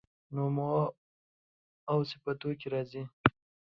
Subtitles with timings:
[0.35, 3.01] نومواوصفتوکي راځي